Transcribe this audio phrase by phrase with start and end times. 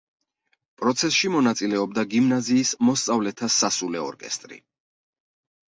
[0.81, 4.61] პროცესში მონაწილეობდა გიმნაზიის მოსწავლეთა სასულე ორკესტრი.